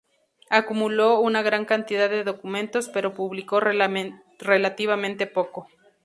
Acumuló 0.49 1.19
una 1.19 1.43
gran 1.43 1.65
cantidad 1.65 2.09
de 2.09 2.23
documentos, 2.23 2.89
pero 2.89 3.13
publicó 3.13 3.59
relativamente 3.59 5.27
poco. 5.27 5.67